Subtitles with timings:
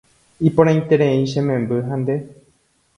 [0.49, 2.15] Iporãiterei che memby ha nde